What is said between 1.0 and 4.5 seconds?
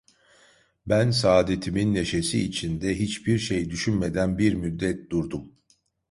saadetimin neşesi içinde, hiçbir şey düşünmeden